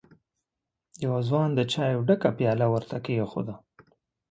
يوه 1.03 1.19
ځوان 1.27 1.49
د 1.55 1.59
چايو 1.71 2.05
ډکه 2.07 2.29
پياله 2.37 2.67
ور 2.71 2.83
ته 2.89 2.97
کېښوده. 3.05 3.55